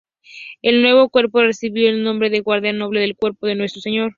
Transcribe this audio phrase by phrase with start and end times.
[0.63, 4.09] El nuevo cuerpo recibió el nombre de "Guardia Noble del Cuerpo de Nuestro Señor".